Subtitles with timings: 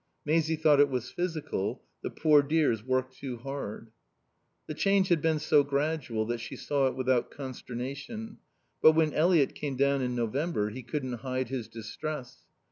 [0.25, 3.91] Maisie thought it was physical; the poor dears worked too hard.
[4.65, 8.39] The change had been so gradual that she saw it without consternation,
[8.81, 12.41] but when Eliot came down in November he couldn't hide his distress.